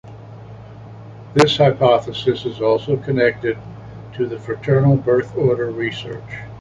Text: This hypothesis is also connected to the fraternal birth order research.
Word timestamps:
This 1.35 1.57
hypothesis 1.57 2.43
is 2.43 2.59
also 2.59 2.97
connected 2.97 3.59
to 4.15 4.25
the 4.25 4.39
fraternal 4.39 4.95
birth 4.97 5.37
order 5.37 5.69
research. 5.69 6.37